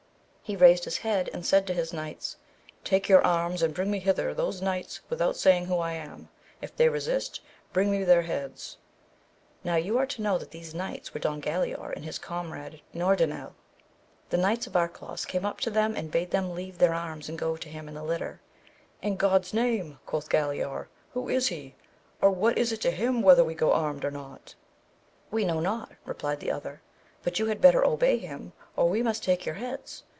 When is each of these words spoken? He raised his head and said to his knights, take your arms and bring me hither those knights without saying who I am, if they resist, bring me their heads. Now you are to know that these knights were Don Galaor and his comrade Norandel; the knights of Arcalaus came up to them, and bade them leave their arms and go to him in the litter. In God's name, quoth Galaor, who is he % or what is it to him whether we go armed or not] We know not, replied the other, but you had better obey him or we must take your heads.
He 0.43 0.57
raised 0.57 0.83
his 0.83 0.97
head 0.97 1.29
and 1.31 1.45
said 1.45 1.65
to 1.67 1.73
his 1.73 1.93
knights, 1.93 2.35
take 2.83 3.07
your 3.07 3.25
arms 3.25 3.61
and 3.63 3.73
bring 3.73 3.89
me 3.89 3.99
hither 3.99 4.33
those 4.33 4.61
knights 4.61 4.99
without 5.09 5.37
saying 5.37 5.67
who 5.67 5.77
I 5.77 5.93
am, 5.93 6.27
if 6.61 6.75
they 6.75 6.89
resist, 6.89 7.39
bring 7.71 7.89
me 7.89 8.03
their 8.03 8.23
heads. 8.23 8.75
Now 9.63 9.77
you 9.77 9.97
are 9.97 10.05
to 10.07 10.21
know 10.21 10.37
that 10.37 10.51
these 10.51 10.75
knights 10.75 11.13
were 11.13 11.21
Don 11.21 11.41
Galaor 11.41 11.93
and 11.95 12.03
his 12.03 12.19
comrade 12.19 12.81
Norandel; 12.93 13.53
the 14.29 14.35
knights 14.35 14.67
of 14.67 14.75
Arcalaus 14.75 15.23
came 15.25 15.45
up 15.45 15.61
to 15.61 15.69
them, 15.69 15.95
and 15.95 16.11
bade 16.11 16.31
them 16.31 16.53
leave 16.53 16.79
their 16.79 16.93
arms 16.93 17.29
and 17.29 17.39
go 17.39 17.55
to 17.55 17.69
him 17.69 17.87
in 17.87 17.93
the 17.93 18.03
litter. 18.03 18.41
In 19.01 19.15
God's 19.15 19.53
name, 19.53 19.99
quoth 20.05 20.27
Galaor, 20.27 20.87
who 21.13 21.29
is 21.29 21.47
he 21.47 21.75
% 21.97 22.21
or 22.21 22.29
what 22.29 22.57
is 22.57 22.73
it 22.73 22.81
to 22.81 22.91
him 22.91 23.21
whether 23.21 23.45
we 23.45 23.55
go 23.55 23.71
armed 23.71 24.03
or 24.03 24.11
not] 24.11 24.53
We 25.29 25.45
know 25.45 25.61
not, 25.61 25.93
replied 26.03 26.41
the 26.41 26.51
other, 26.51 26.81
but 27.23 27.39
you 27.39 27.45
had 27.45 27.61
better 27.61 27.85
obey 27.87 28.17
him 28.17 28.51
or 28.75 28.89
we 28.89 29.01
must 29.01 29.23
take 29.23 29.45
your 29.45 29.55
heads. 29.55 30.03